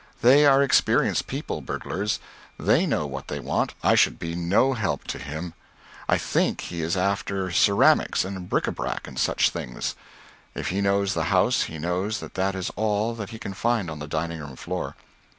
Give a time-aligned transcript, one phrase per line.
[0.23, 2.19] They are experienced people, burglars;
[2.57, 5.53] they know what they want; I should be no help to him.
[6.09, 9.93] I think he is after ceramics and bric à brac and such things.
[10.55, 13.91] If he knows the house he knows that that is all that he can find
[13.91, 14.95] on the dining room floor."